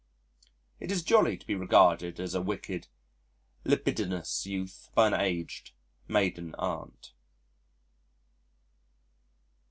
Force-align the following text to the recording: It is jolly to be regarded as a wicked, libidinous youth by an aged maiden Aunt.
It 0.79 0.91
is 0.91 1.03
jolly 1.03 1.37
to 1.37 1.45
be 1.45 1.53
regarded 1.53 2.19
as 2.19 2.33
a 2.33 2.41
wicked, 2.41 2.87
libidinous 3.63 4.47
youth 4.47 4.89
by 4.95 5.05
an 5.09 5.13
aged 5.13 5.73
maiden 6.07 6.55
Aunt. 6.57 7.13